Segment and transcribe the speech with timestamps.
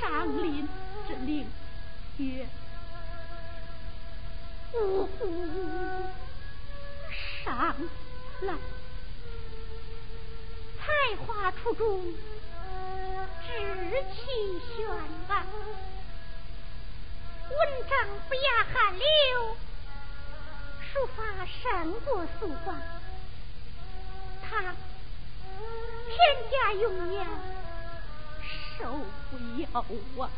[0.00, 0.66] 上林
[1.06, 1.46] 之令
[2.18, 2.46] 曰
[4.74, 5.18] ：“呜呼，
[7.44, 7.74] 上
[8.42, 8.54] 来！
[10.78, 10.84] 才
[11.16, 12.12] 华出众，志
[14.14, 14.18] 气
[14.76, 14.78] 轩
[15.28, 15.44] 昂，
[17.50, 17.92] 文章
[18.28, 19.04] 不亚韩流，
[20.92, 22.06] 书法胜过
[22.38, 22.68] 苏王。
[24.42, 24.46] 他
[26.06, 26.16] 天
[26.50, 27.26] 家永远。”
[28.78, 28.84] 受
[29.30, 30.30] 不了啊！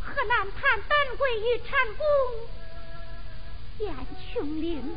[0.00, 2.06] 河南盼丹桂与蟾公，
[3.78, 3.94] 见
[4.32, 4.96] 琼林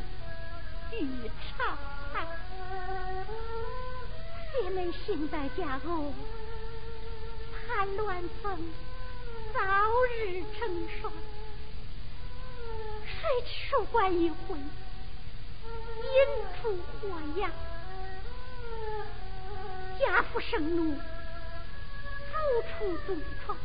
[0.94, 1.78] 与长
[2.14, 2.26] 叹。
[4.54, 6.14] 谢们幸在家后，
[7.68, 8.58] 盼鸾凤
[9.54, 9.60] 早
[10.16, 11.12] 日成双。
[13.04, 16.18] 谁知守关一回，引
[16.62, 17.52] 出祸殃。
[20.00, 20.96] 家父盛怒。
[22.42, 23.10] 无处中
[23.46, 23.58] 况，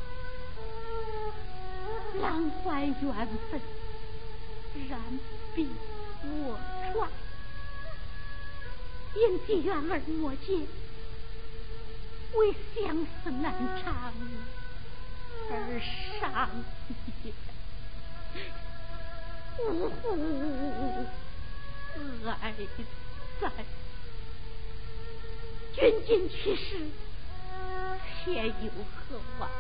[2.21, 3.61] 兰怀缘分，
[4.88, 5.00] 然
[5.54, 5.68] 并
[6.23, 6.59] 我
[6.92, 7.11] 传。
[9.14, 10.66] 因既缘而莫见，
[12.35, 13.52] 为相思难
[13.83, 14.12] 长
[15.50, 15.52] 而
[16.21, 16.50] 伤
[17.25, 17.33] 也。
[19.59, 20.06] 呜呼，
[22.42, 22.52] 哀
[23.40, 23.42] 哉！
[25.75, 26.90] 君今去世。
[28.25, 29.50] 天有何望？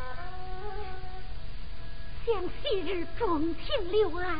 [2.24, 4.34] 想昔日钟情留爱，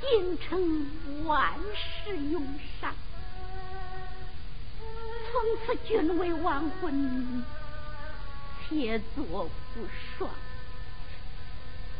[0.00, 1.54] 竟成万
[2.04, 2.44] 世永
[2.80, 2.92] 伤。
[5.30, 7.44] 从此君为亡魂，
[8.68, 9.86] 且作不
[10.18, 10.28] 爽。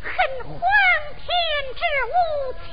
[0.03, 0.13] 恨
[0.45, 0.59] 皇
[1.17, 1.25] 天
[1.79, 2.13] 之无
[2.67, 2.73] 情，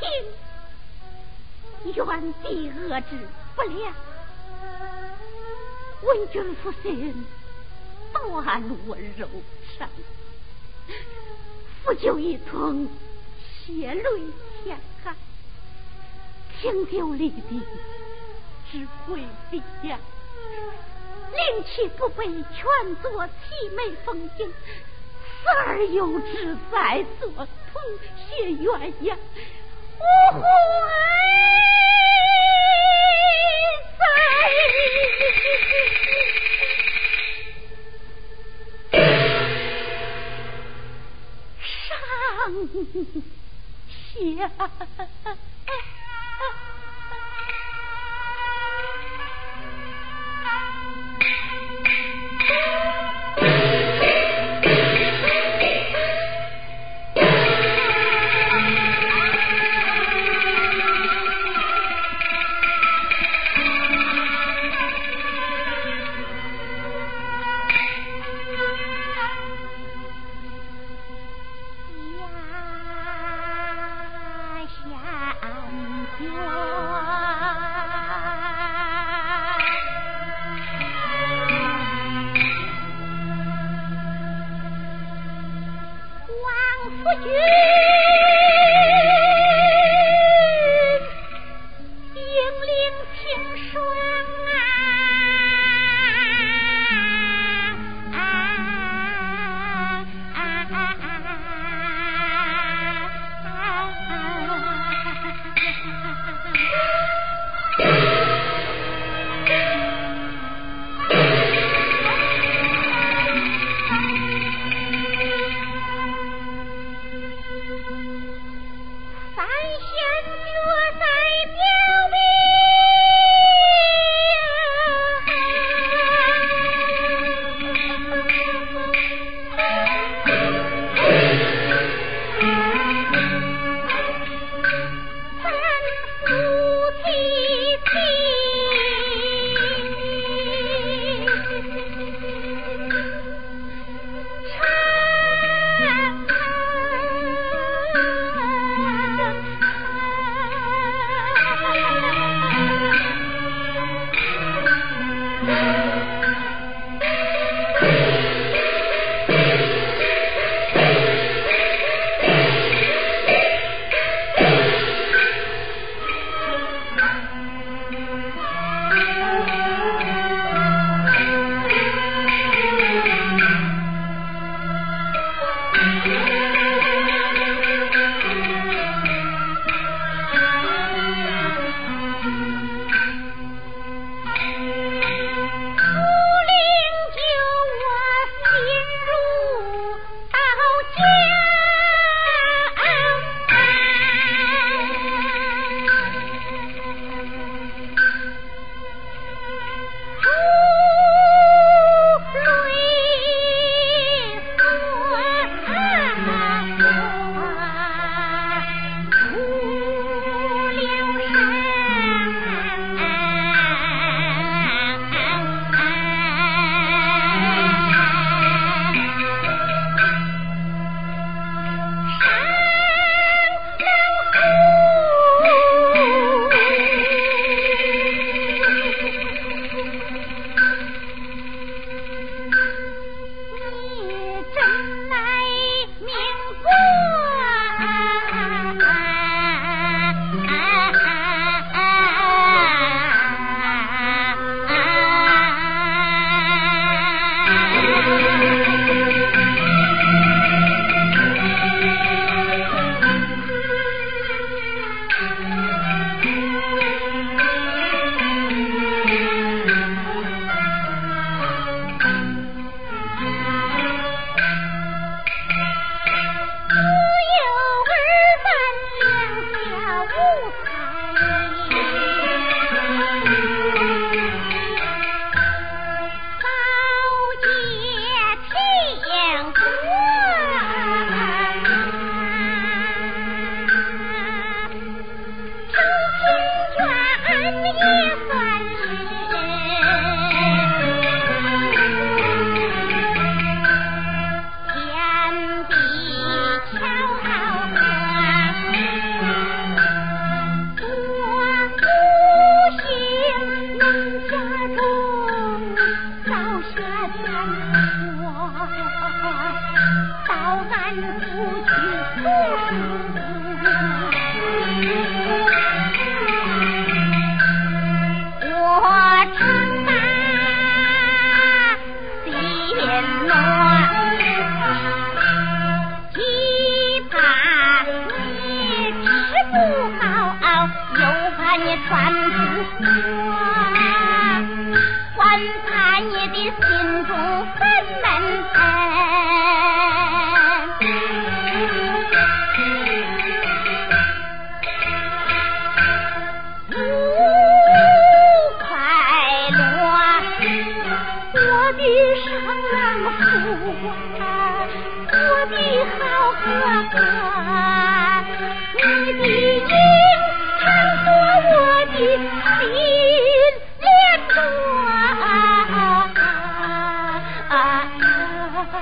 [1.94, 3.12] 怨帝恶之
[3.56, 3.94] 不良。
[6.02, 7.26] 闻君负心，
[8.14, 9.28] 断我肉
[9.78, 9.90] 肠。
[11.84, 12.88] 抚酒一通，
[13.66, 14.04] 血泪
[14.64, 15.16] 千行。
[16.62, 17.62] 清酒立地，
[18.72, 20.00] 只会飞扬。
[21.32, 23.30] 灵气不备，全作凄
[23.76, 24.50] 美风景。
[24.50, 27.82] 死而又知在所同
[28.18, 29.18] 学鸳鸯，
[30.00, 30.04] 我
[30.34, 30.40] 怀
[44.16, 44.50] 在
[87.26, 87.59] you.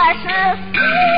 [0.00, 1.17] 二是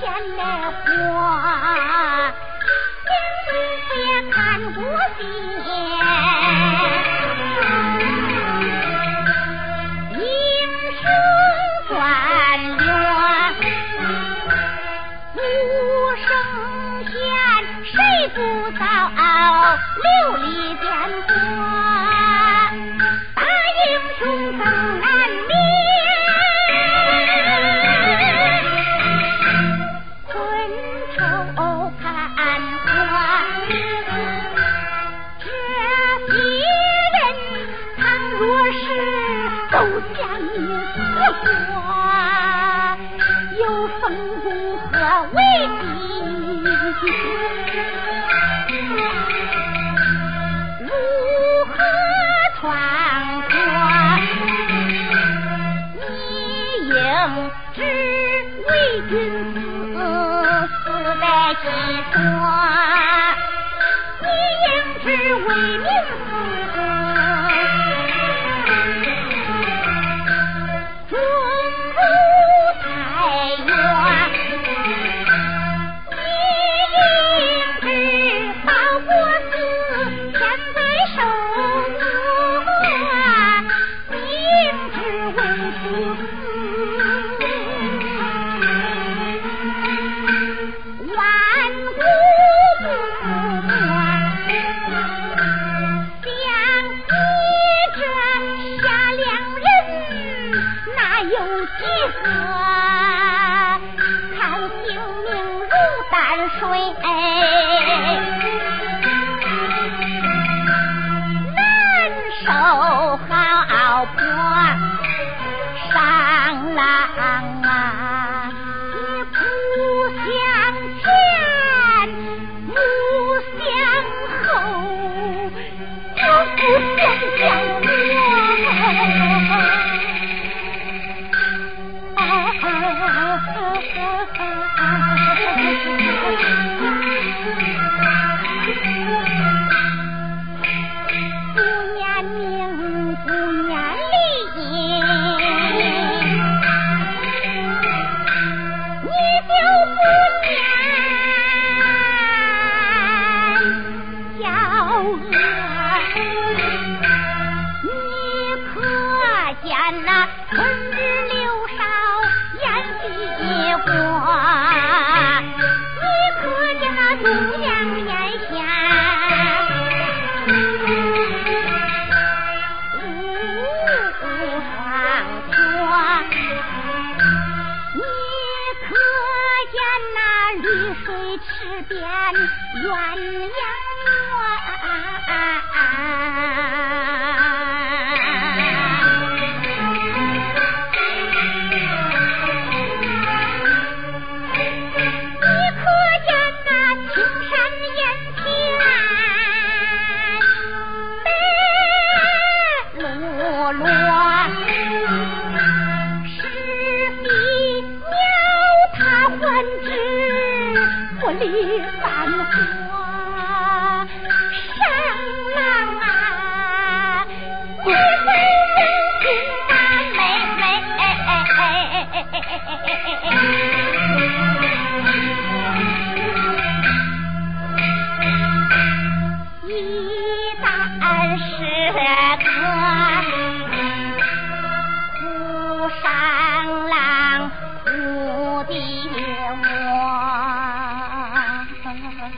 [0.00, 0.04] 鲜
[0.36, 0.84] 奶花，
[3.04, 3.14] 连
[3.46, 3.50] 豆
[3.84, 4.36] 腐看
[4.74, 4.80] 不
[5.16, 5.55] 起。